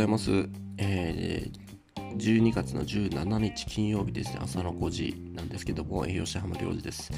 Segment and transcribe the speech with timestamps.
[0.00, 0.48] ざいます。
[0.78, 7.12] えー、12月の17日金曜日ですね、朝の5時なんですけども、栄養士浜良二です。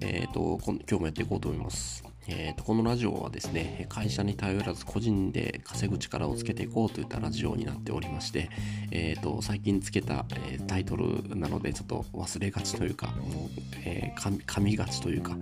[0.00, 2.02] えっ、ー、と、今日もやっていこうと思います。
[2.26, 8.48] えーと、このラジオはですね会社に頼らず個人で稼ぐ力をつけていこうといったラジオになっておりまして、
[8.90, 13.50] えーと、最近つけた、えー、タイトルなのでちょっと忘れがちというかもう、
[13.84, 15.36] えー、噛みがちというか、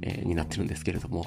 [0.00, 1.26] えー、になってるんですけれども、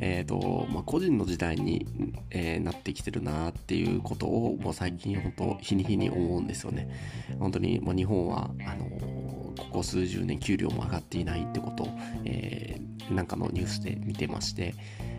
[0.00, 1.86] えーとまあ、個人の時代に、
[2.30, 6.90] えー、なってきてるなっていうことをもう最近本当日に日に思うんですよね。
[7.38, 11.88] 本当に、まあ、日本はあのここ数十年給料も上がっていないってことを、
[12.24, 14.74] えーなんかのニュースで見てまして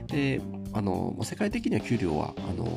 [0.08, 0.42] で
[0.74, 2.68] あの世界的には給料はあの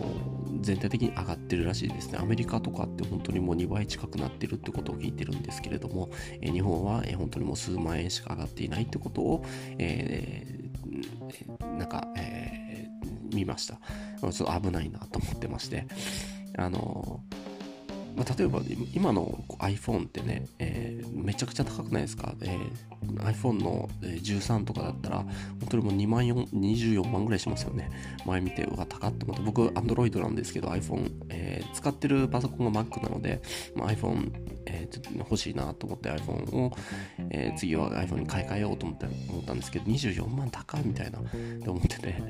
[0.61, 2.19] 全体的に上がってるらしいですね。
[2.21, 6.11] アメリカとかって本当にもう2倍近くなってるってことを聞いてるんですけれども、
[6.43, 9.45] え日本は、え本当にもう数万円しか上がっていないってことを、
[9.79, 13.81] えー、なんか、えー、見ました。
[14.21, 15.87] ちょっと危ないなと思ってまして。
[16.59, 17.23] あの
[18.21, 18.61] まあ、例えば
[18.93, 25.31] 今の iPhone ってね、えー、めちゃくちゃ高くないですか、えー、iPhone の13とかだったら本
[25.71, 27.91] 当にもう2万4 24万ぐらいしますよね。
[28.27, 29.43] 前見てうわ高って思って。
[29.43, 33.41] 僕 Android なんですけど iPhone、えー、使ってるパソコンが Mac なので、
[33.75, 34.31] まあ、iPhone、
[34.67, 36.77] えー、ちょっと欲しいなと思って iPhone を、
[37.31, 42.23] えー、次は iPhone に買い替えようと思って思ったんですけど24万高いみたいなって思ってて。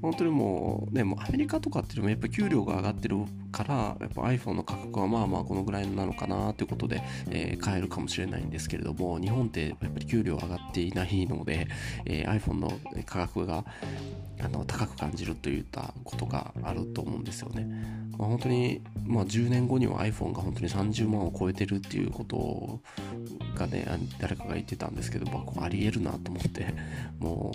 [0.00, 3.16] 本当にもう、ね、もうアメリカとかっていうのもやっぱ給料が上がってる
[3.50, 11.68] から、やっぱ iPhone の価格はまあまあこのぐらいなのかなということで、えー、買えるかもしれないんですけれども、日本ってやっぱり給料上がっていないので、
[12.04, 12.72] えー、iPhone の
[13.06, 13.64] 価格が
[14.40, 17.66] あの高く感じるといったことがあると思うんですよね。
[18.18, 22.80] まあ、本当に、まあ、10年後には iPhone が本当に30万を超えてるっていうこと
[23.56, 23.86] がね、
[24.18, 26.74] 誰かが言ってたんですけど、まあ、ありえるなと思って、
[27.18, 27.52] も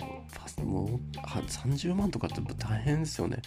[0.62, 3.42] う、もう30万とかって大変ですよね。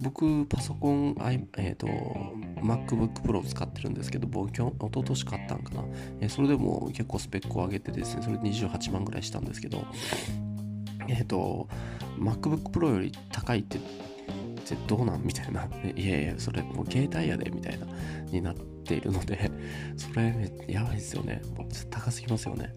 [0.00, 1.16] 僕、パソコン、
[1.56, 5.84] え、ー、と、MacBook Pro 使ってるんですけど、僕、一昨年買ったんかな。
[6.20, 9.86] えー、それでも結構スペックを上げてですね、それで28万ぐらいしたんですけど、
[11.08, 11.68] えっ、ー、と、
[12.18, 13.78] MacBook Pro より高いって
[14.86, 15.22] どうなん？
[15.22, 15.68] みたいな。
[15.96, 17.86] いやいや、それもう携帯やで、みたいな、
[18.30, 19.50] になっているので、
[19.96, 21.42] それ、やばいですよね。
[21.56, 22.72] もう高すぎますよね。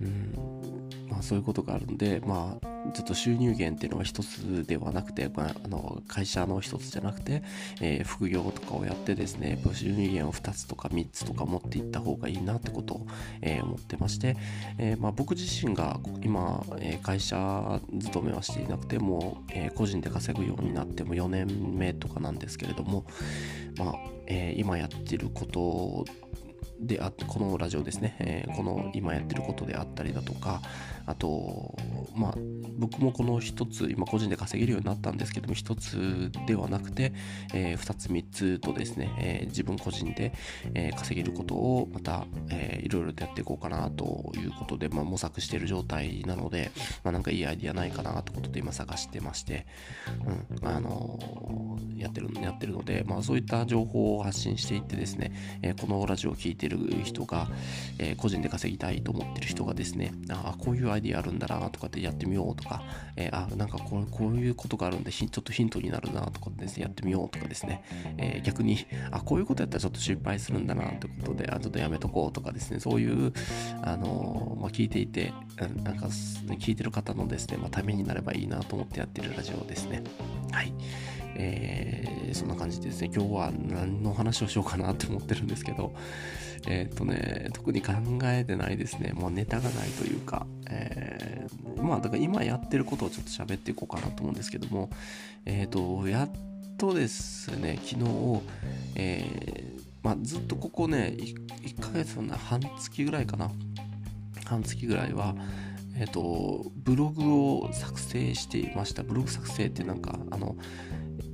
[0.00, 0.77] うん。
[1.18, 7.42] あそういうことがあるんで、まあ、ちょっと収入源っていうのは一つではなくて、まあ、あの会社の一つじゃなくて、
[7.80, 13.06] えー、副業とかをやってですね、収入源を2つとか3つとか持っていった方がいいなってことを、
[13.42, 14.36] えー、思ってまして、
[14.78, 23.04] えー、まあ、僕自身が今、え会社勤めはしていなくても、え個人で稼ぐようになっても4年目とかなんですけれども、
[23.78, 23.94] まあ
[24.26, 26.04] え今やってること
[26.80, 30.62] であこのラジオですね、えー、この今やってることであったりだとか
[31.08, 31.74] あと
[32.14, 32.34] まあ
[32.78, 37.12] 僕もこの一つ今個人で稼げるようになったんですけども一つではなくて、
[37.54, 40.32] えー、つ3つとですね、えー、自分個人で、
[40.74, 46.70] えー、稼げることをまた、えー、いろいろとやっていこうかなということで、まあ、模索している状態なので、
[47.04, 49.66] まあ、なんかいいアイディアないかなということで今探してまして、
[50.60, 55.32] うんあのー、やってるやってるので、まあ、そういった情報を発信していってですね、
[55.62, 57.48] えー、このラジオを聞いてる人が、
[57.98, 62.82] えー、個人で稼ぎたいと思ってる人がですねあこういうアイディアあるんだなとかってやってみようとか、
[63.16, 67.82] えー、あなんかこうこういうことがあるんでちょっとヒントになるなとかですねやってみようとかですね、
[68.18, 73.32] えー、逆にあこういうことやったらちょっと失敗するんだなってことであちょっとやめとこうとかですねそういう
[73.82, 75.32] あのまあ、聞いていて
[75.82, 80.02] なんか聞いてる方のですね、まあ、ためになればいいなと思ってやってるラジオですね。
[80.52, 80.72] はい。
[81.36, 85.94] えー、そんな感じでですね、今日は何の話をしようかなって思ってるんですけど、
[86.66, 87.92] えっ、ー、とね、特に考
[88.24, 89.12] えてないですね。
[89.14, 94.90] もうネタがないというか、えー、まあ、だから今やってることをちょっと喋っていこうかなと思うんですけども、
[95.44, 96.30] えっ、ー、と、やっ
[96.76, 98.40] とですね、昨日、
[98.96, 101.46] えー、まあ、ずっとここね1、
[101.76, 103.50] 1ヶ月の半月ぐらいかな。
[104.44, 105.34] 半月ぐらいは、
[105.96, 109.02] えっ、と、ブログを作成していました。
[109.02, 110.56] ブログ作成ってなんか、あの、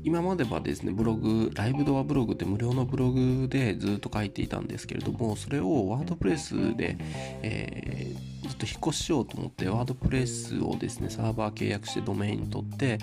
[0.04, 6.98] 今まではですね、ブログ、ライブドアブログって無料のブログでずっと書いていたんですけれども、それをワードプレスで、
[7.42, 12.98] えー、ずっと引っ越ししようと思って、ワードプレスをですね、サーバー契約してドメイン取って、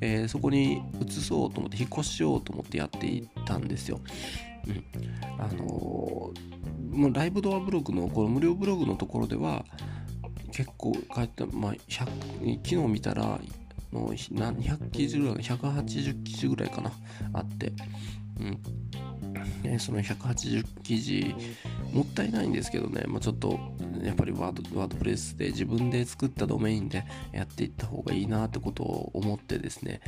[0.00, 4.00] えー、そこに移そうと思って、引っ越ししようと思ってやっていたんですよ。
[4.68, 4.84] うん。
[5.40, 9.64] あのー、もうライブドアブログの、この無料ブログのところでは、
[10.52, 13.40] 結構書いて、まあ100、昨日見たら、
[13.94, 16.92] の200記事ぐらい、180記事ぐらいかな、
[17.32, 17.72] あって、
[18.40, 18.58] うん。
[19.64, 21.34] ね、その180記事
[21.92, 23.58] もったいないんですけどね、まあ、ちょっと
[24.02, 30.00] やっぱりワードワードプレスで自分で作ったドメインでやっていった方がいいなってことを思ってですね、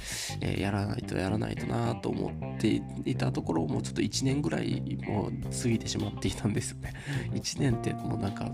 [0.43, 5.33] えー、やらないとやらないとなと思っていたところもうちょっと1年ぐらいもう
[5.63, 6.93] 過ぎてしまっていたんですよね。
[7.33, 8.51] 1年ってもうなんか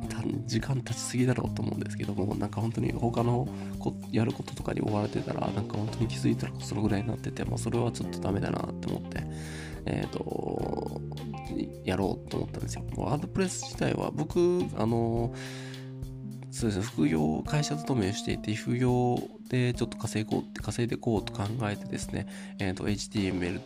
[0.46, 3.48] 時間経ちすぎだろうと思うんですけどもなんか本当に他の
[3.78, 9.24] こやることとかに追われてたらなんか本当に気づいたらそのぐらいになっててもそれはちょっとダメだなって思って
[9.86, 11.00] えっ、ー、と、
[11.84, 12.84] やろうと思ったんですよ。
[12.96, 15.34] ワードプレス自体は僕、あの、
[16.50, 19.18] そうですね、副業、会社勤めをしていて、副業
[19.48, 22.26] でちょっと稼ごうって稼いでいこうと考えてですね、
[22.58, 23.60] えっ、ー、と、HTML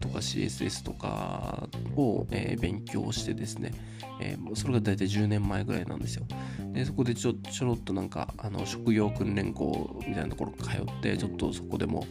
[0.00, 3.72] とか CSS とかを、え、勉強してですね、
[4.20, 6.26] えー、それが大体10年前ぐらいなんですよ。
[6.72, 12.06] でそこでちょちょろっとなんかあの職業訓練校みたいなところ通ってちょっとそこでも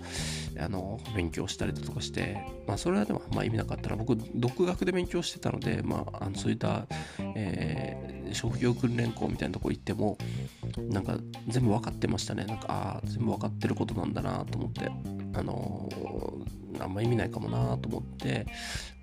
[0.59, 2.37] あの勉強したりだとかして、
[2.67, 6.85] まあ、それはでもあんまあ意味なかったら僕独学で勉強してたので、まあ、あのそういった、
[7.35, 10.17] えー、職業訓練校みたいなところ行っても
[10.77, 11.17] なんか
[11.47, 14.91] 全部分かってましたねなんかああ全部分かってることなんだなと思って
[15.33, 15.89] あの、
[16.79, 18.45] あんま意味ないかもなと思って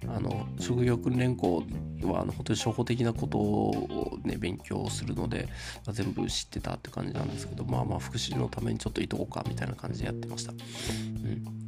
[0.07, 1.65] あの職業訓練校
[2.03, 5.49] はあの本当に初歩的なことを、ね、勉強するので、
[5.87, 10.53] まあ、全部知ってたって感じなんですけどまあまあ福祉のためにちょっといとこうかみたいな感じでやってました。
[10.53, 11.68] うん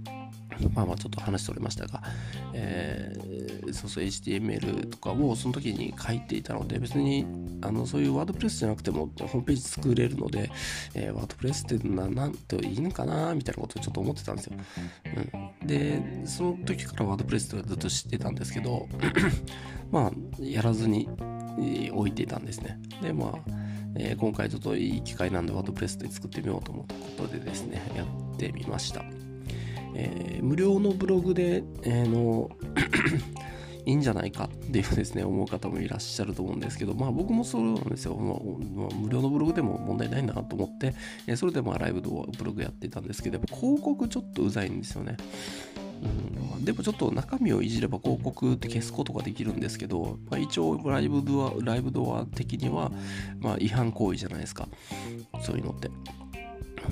[0.74, 2.02] まあまあちょっと話しておりましたが、
[2.52, 7.26] えー、そうそう HTML とかをその時に書いていたので別に
[7.62, 10.50] あのそういうワードプレスじゃなくてもホームページ作れるので、
[10.94, 14.56] えー、ワードプレスってななんといいのかなみたいなことをちょっと思ってたんですよ。
[15.60, 18.88] うん、でその時からワードプレスとかずっと知ってたんですけど
[19.90, 21.08] まあやらずに
[21.92, 22.78] 置いていたんですね。
[23.02, 29.04] でまあえー、今回ちょっといい機会なんでワードプレスで作ってみようと思ったことでですね、やってみました。
[29.94, 32.50] えー、無料のブログで、えー、の
[33.86, 38.14] いいんじゃないかっていうですね、思う方もいらっしゃると思うんですけど、まあ僕もそうなんですよ。
[38.14, 40.94] まあ、無料のブログでも問題ないなと思って、
[41.26, 45.16] えー、それでまあライブのブログやってたんですけど、やっぱ広告ちょっとうざいんですよね。
[46.02, 52.90] うん、でもちょっと中身をいじれば広告って消すことができるんですけど、まあ、一応ライブドアライブドア的には、
[53.38, 54.68] まあ、違反行為じゃないですか
[55.42, 55.90] そういうのって。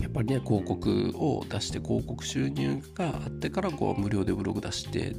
[0.00, 5.14] やっぱりね広告を出して広告収入があってからこう無料でブログ出して、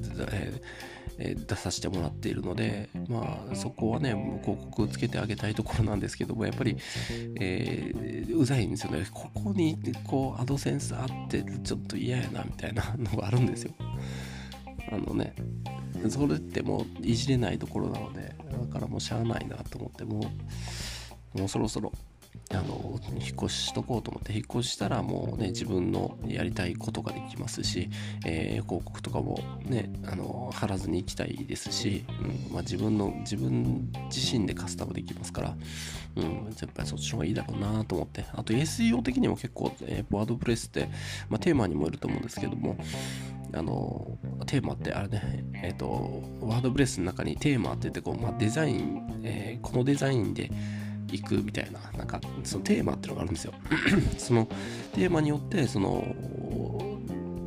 [1.18, 4.12] えー、出させてもらっているのでまあそこはね
[4.44, 6.78] 広告をつけてあげたいところなんですけどもやっぱり、
[7.40, 9.06] えー、うざいんですよね。
[9.12, 13.74] ここにこうアドセンスあってちょっと嫌やなみたいなのがあるんですよ。
[14.92, 15.36] あのね
[16.10, 20.32] それってもういじれないところなのでだからもうしゃあないなと思っても
[21.36, 21.92] うもうそろそろ
[22.52, 27.90] あの引っ越ししとこうと思って引っ越したらもうね自分のやりたいことができますし、
[28.26, 35.56] えー、広告とかもねあの貼らずに行きたいですし、うんまあ、自分の自分自身でカスタムできますから、
[36.16, 36.30] うん、や
[36.66, 40.90] っぱりそっちの方がいいだろうなと思ってあと SEO 的にも結構、えー、ワードプレスって、
[41.30, 42.78] まあ、テーマにもよると思うんですけども
[43.54, 44.18] あの
[44.48, 50.52] テーマってあれね、えっ、ー、とワードプレスの中にテーマって言ってこう、まあ、デザイン、えー、このデザインで
[51.12, 53.54] いくみたいな、なんか、そのテーマっていうのがあるんですよ。
[54.18, 54.48] その
[54.94, 56.04] テーマによって、その、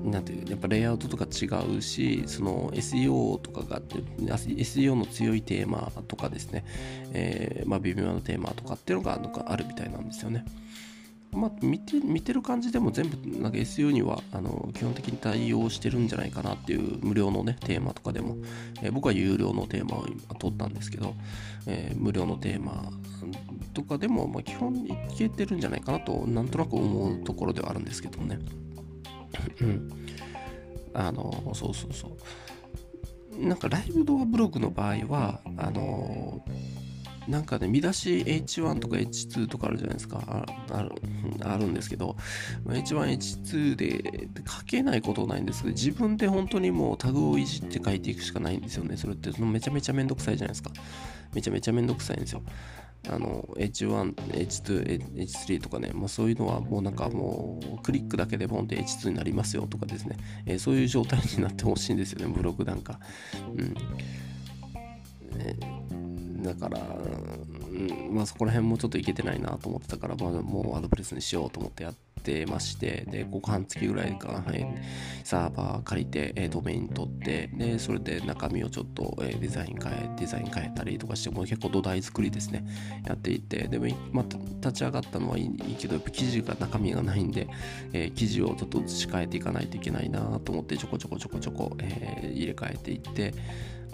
[0.05, 6.65] なんていう、やっぱレイアウトとか違うし、その SEO とかがあって、SEO の強いテーマとかですね、
[7.13, 10.45] えー、まあ微妙なテーマとかっていうのがあるみたいなんですよね。
[11.33, 18.37] まあ、見て見てる感じでも全部なんか SEO にはあの基本的に対応してるんじゃないかなっていう無料のねテーマとかでも、
[18.83, 21.15] えー、僕は有料のテーマを今取ったんですけど、
[21.67, 22.91] えー、無料のテーマ
[23.73, 28.39] とかでも、まあ、基本いけてるんじゃないかなとなんとなく思うところではあるんですけどね。
[29.63, 29.91] うん。
[30.93, 33.47] あのそうそうそう。
[33.47, 36.45] なんかライブドアブログの場合はあの
[37.29, 40.47] なんかね、見出し H1 とか H2 とかあるじゃないですか。
[40.71, 40.91] ある
[41.43, 42.17] あるんですけど、
[42.67, 48.97] H1、H2 で書けないことないんですけど、自分で本当にもうタグをいじって書いていくしかないんですよね。
[48.97, 50.71] それってめちゃめちゃめんどくさいじゃないですか。
[51.35, 52.43] めちゃめちゃめんどくさいんですよ。
[53.09, 63.01] あの H1、H2、H3 とかね、まあ、そういうのはもうなんかもうクリックだけでボンで H2 になりますよとかですね、えー、そういう状態になってほしいんですよね、ブログなんか。
[63.57, 63.75] うん
[65.39, 65.57] え
[66.43, 74.67] だから、うん、まあそこら辺もちょっといけてないなと思ってたから、まあ、もうワードプレスにしようと思ってやってまして、で、5半月ぐらいかな、はい、
[75.25, 82.65] サーバー借りて、えー、ドメイン取って、で、それで中身をちょっと、えー、デザイン変え、デザイン変えたりとかして、もう結構土台作りですね、
[83.07, 87.49] やっていって、でも、また立ち上がったのはいいけど、やっぱ記事が中身がないんで、
[87.93, 93.35] えー、記事をちょっと移し替えていかないといけないなと思って、ちょこちょこちょこちょこ、えー、入れ替えていって、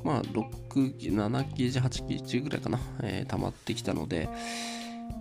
[0.05, 4.29] まあ、6記、7記事、8記事ぐらいかな、えー、溜まってきたので、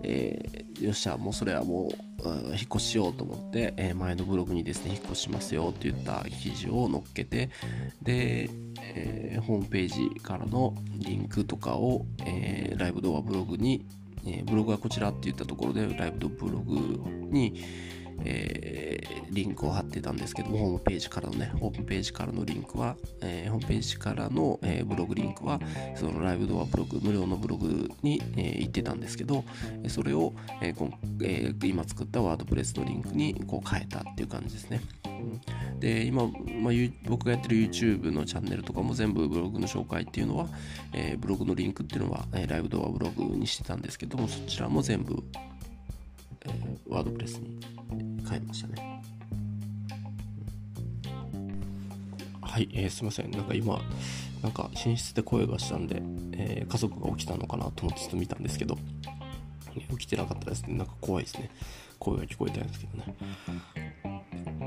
[0.02, 1.92] えー、よっしゃ、もうそれはもう、
[2.24, 7.50] 引っ越しようと思って、えー、前のブログにですね、引っ越しますよって言った記事を載っけて、
[8.02, 8.50] で、
[8.94, 13.86] えー、ホームページからのリンクとかを、えー、ライブ動画ブログに、
[14.26, 17.62] えブログはこちらって言ったところで、ライブブログに、
[18.24, 25.60] えー、リンクを貼ってたんですけども、ホームページからのね、ホームページからのリンクは、えー、ホームページからの、えー、ブログリンクは、
[25.94, 29.44] そのライブドアブログ、無料のブログに、えー、行ってたんですけど、
[29.88, 34.80] それを、えーえー、今作ったワードプレスのリンクにこう変えたっていう感じですね。
[35.80, 36.74] で今、まあ、
[37.08, 40.48] 僕がやってる YouTube のチャンネルとかも全部ブログの紹介っていうのは、
[40.92, 45.22] えー、ブログのリンクっていうのは、えー、ライブドアブログにしてたんですけどもそちらも全部、
[46.46, 47.77] えー、ワードプレスに
[48.28, 49.02] 変えましたね。
[52.40, 53.30] はい、えー、すいません。
[53.30, 53.80] なんか今、
[54.42, 58.76] なんか寝室で声がしたんで、えー、家族が起きたのかなと思ってちょっと見たんですけど、
[59.90, 60.74] 起きてなかったですね。
[60.76, 61.50] なんか怖いですね。
[61.98, 63.14] 声が聞こえたんですけどね。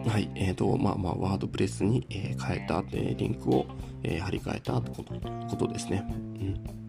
[0.08, 3.68] はい、えーと、まあまあ、ワードプレスに、えー、変えた、えー、リンクを、
[4.04, 5.14] えー、貼り替えたってこと
[5.50, 6.06] ことですね。
[6.10, 6.81] うん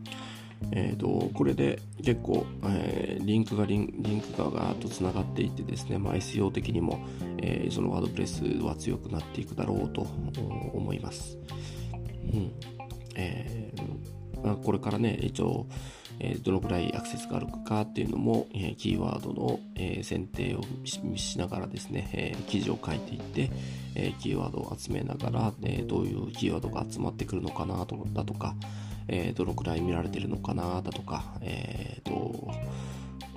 [0.70, 7.04] えーと、これで結構、えー、リンクがリンリンクがガーッとつながっていってですね、まあ、SEO 的にも、
[7.38, 11.38] えー、そのワードプレスは強くなっていくだろうと思います。
[12.32, 12.52] うん
[13.16, 15.66] えーまあ、これからね、一応、
[16.18, 23.50] えー、どのくらいアクセスがあるかっていうのも、えー、キーワードの、えー、選定をしながらですね、えー、記事を書いていって、
[23.94, 28.54] えー、キーワードを集めながら、えー、どういうキーワードが集まってくるのかなとだとか、
[29.08, 32.50] えー、どのくらい見られてるのかなだとか、えーと、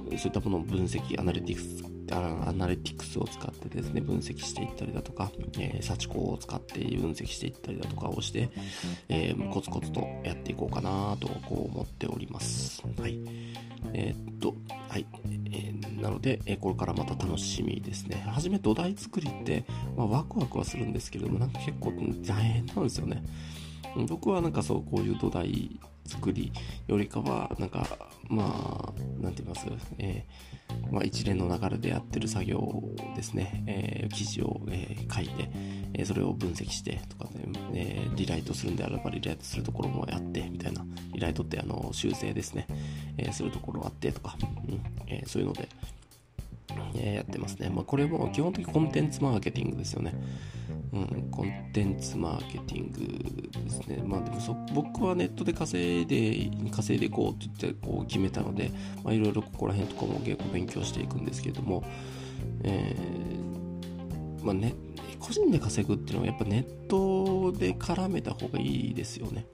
[0.06, 8.50] そういったものを分析、アナリティクス、アナリティクスを使ってですね、分析していったりだとか、えー、サチコを使って分析していったりだとかをして、
[9.10, 12.84] えー、コツコツとやっていこうかなとこう思っております。
[13.00, 13.20] はい。
[13.94, 14.56] えー、っと、
[14.90, 15.06] はい。
[15.52, 18.24] えー、なので、えこれからまた楽しみですね。
[18.28, 19.66] 初め土台作りって、
[19.98, 21.92] まあ、ワクワクはするんですけれども、なんか結構
[22.26, 23.24] 大変なんですよね。
[24.08, 26.52] 僕はなんかそうこういう土台作り
[26.88, 27.86] よりかはなんか
[28.30, 28.44] ま
[28.90, 32.84] あ何て言います、えー、まあ、一連の流れでやってる作業
[33.16, 35.50] ですね、えー、記事を、えー、書いて、
[35.94, 37.42] えそれを分析してとかね、
[37.74, 40.86] えリライトするんであればリライトするところもやってみたいな。
[41.14, 42.68] リライトってあの修正ですね、
[43.18, 44.38] えするところあってとか、
[44.68, 44.82] うん。
[45.08, 45.70] えそういうので
[46.96, 47.70] えやってますね。
[47.70, 50.14] まあ、これも基本的にコンテンツマーケティングですよね。
[50.96, 54.02] うん、コンテンツマーケティングですね。
[54.06, 58.72] まあでもそ僕はネットで稼いで、稼いでいこうって言ってこう決めたので、
[59.04, 61.84] まあ、いろいろここら辺とかも結構勉強していくんですけれども、
[62.64, 64.74] えー、まあね、
[65.20, 69.46] 個人で稼ぐっていうのはやっぱネットで絡めた方がいいですよね。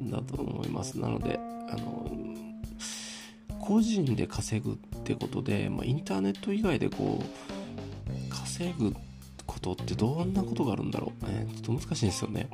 [0.00, 0.98] うん、だと思います。
[0.98, 2.10] なので、あの、
[3.60, 9.15] 個人で稼ぐってことで、まあ、インターネット以外でこう稼ぐって
[9.46, 12.48] ことってどんなことがあるんだろう、ね、ちょっと難しいですよね。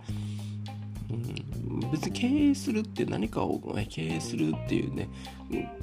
[1.11, 5.09] うん、別に経営するって何かを経営するっていうね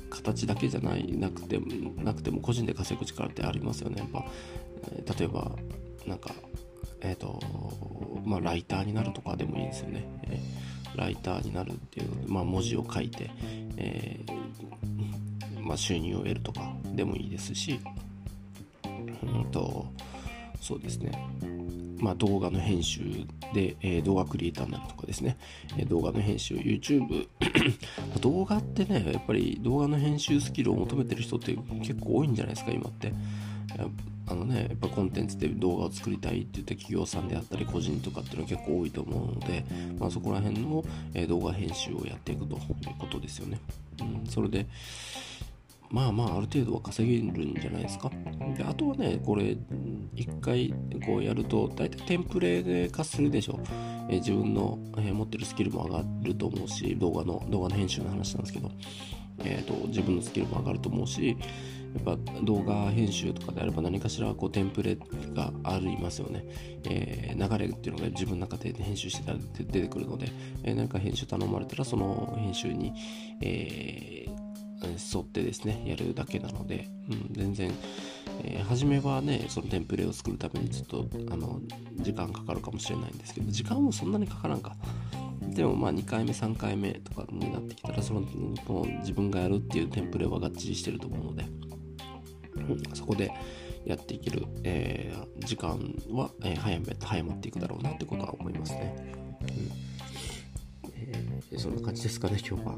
[0.10, 1.60] 形だけじゃないなくて
[1.98, 4.00] なくても個人で稼ぐ力ってありますよね。
[4.00, 4.26] やっぱ、
[4.92, 5.52] え例えば
[6.08, 6.34] なんか
[7.02, 7.40] えっ、ー、と
[8.26, 13.30] まあライターになるとかでもいいですよね、えー、ライターになるっていう、まあ、文字を書いて、
[13.78, 14.20] え
[15.62, 17.80] まあ、収入を得るとかでもいいですし、
[19.24, 19.86] うんと、
[20.62, 21.12] そうですね、
[22.00, 23.02] まあ、動画の編集
[23.54, 25.38] で、えー、動画クリエイターになるとかですね、
[25.78, 27.28] えー、動画の編集、YouTube
[28.22, 33.12] 動画ってね、やっぱり動画の編集スキルを求めてる人って結構多いんじゃないですか、今って。
[34.30, 39.66] あのね、やっぱコンテンツで動画を作りたいって言った企業さんであったり個人とかっていうのは結構多いと思うので、
[39.98, 40.86] まあ、そこら辺の、
[41.16, 42.62] え、動画編集をやっていくという
[43.00, 43.60] ことですよね。
[44.02, 44.68] うん、それで、
[45.92, 48.12] まあまあある程度は稼げるんじゃないですか。
[48.56, 49.58] であとはね、これ
[50.16, 50.74] 一回
[51.06, 53.60] こうやると大体テンプレ化するでしょ。
[54.10, 58.72] え自分の、え持ってるスキルも上がると思うし、動画の動画の編集の話なんですけど、
[59.44, 61.38] えーと、自分のスキルも上がると思うし、
[62.06, 64.98] やっぱ動画編集とかであれば何かしらこうテンプレ
[65.34, 66.46] がありますよね、
[66.88, 70.28] えー、流れっていうのが自分の中で編集してたら出てくるので、
[70.64, 72.94] えー、何か編集頼まれたらその編集に、
[73.42, 74.39] えー
[74.88, 77.72] 沿ってですね、やるだけなので、うん、全然、
[78.44, 81.62] えー、初めはね、そのテンプレを作るためにちょっと、あの、
[81.98, 84.76] 時間かかるかもしれないんですけど、時間もそんなにかからんか。
[85.42, 91.46] でもまあ2回目、3回目とかになってきたら、その、もう自分がやるっていうテンプレはがっちりしてると思うので、
[92.56, 93.32] うん、そこで
[93.86, 99.29] やっていける、えー、時間は、えー、早め、早まっていくだろうなってことは思いますね。
[101.52, 102.78] えそんな感じですかね、今日は。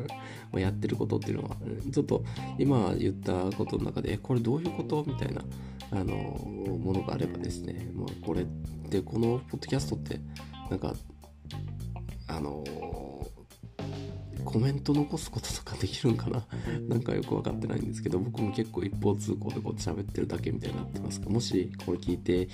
[0.52, 1.56] まやってることっていうのは、
[1.92, 2.24] ちょっと
[2.58, 5.04] 今言ったことの中で、これどういうこと？
[5.06, 5.44] みたいな、
[5.90, 8.46] あの、ものがあればですね、まあ、これ
[8.88, 10.20] でこのポッドキャストって
[10.70, 10.94] なんか
[12.28, 12.64] あの
[14.56, 16.42] コメント残すこととかできるんかな？
[16.88, 22.48] なんかよく分かってないんですけど僕も結構一方通行でこう喋ってるだけみたいになってますがもしこれ聞いて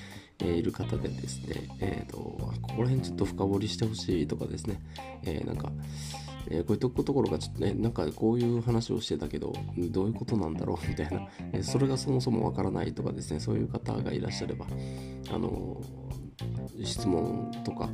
[0.45, 4.81] いる方でですね、えーと、ここら辺ちょっと深掘りしてほしいとかですね、
[5.23, 5.71] えー、なんか
[6.49, 10.89] えー、こういうところがちょっとね、なんかこういう話をしてたけど、どういうことなんだろう？
[10.89, 14.67] みたいな、えー、それがそもそもわからないとかですね、そういう方がいらっしゃれば、
[15.33, 17.89] あのー、質問とか、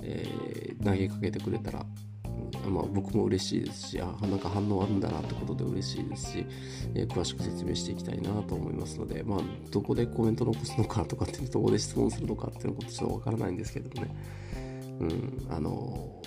[0.00, 1.84] え投げかけてくれたら、
[2.68, 6.46] まあ、僕も嬉しいですし、あ、なんか反応あるんだなってことで嬉しいですし、
[6.94, 9.40] え詳しく説明していきたいなと思いますので、まあ、
[9.70, 14.14] どこでコメント残すのかとかっていう、どこで質問するのかっていうことちょっとわからないんですけどね、
[15.00, 16.22] うん、あの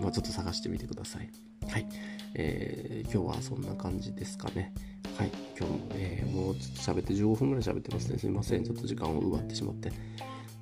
[0.00, 1.30] まあ、ちょっと探してみてください。
[1.68, 1.86] はい。
[2.34, 4.72] えー、今日はそんな感じですかね。
[5.16, 5.30] はい。
[5.58, 8.18] 今日も、えー、もうちょっと喋って15分ぐらい喋ってますね。
[8.18, 8.64] すいません。
[8.64, 9.92] ちょっと時間を奪ってしまって。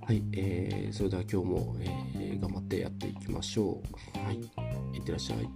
[0.09, 3.83] はい、えー、それでは今日も、えー、頑張ってやっていきましょ
[4.17, 4.19] う。
[4.27, 4.37] はい、
[4.97, 5.47] いってらっしゃい。